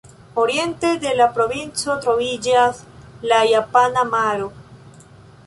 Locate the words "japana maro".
3.53-4.51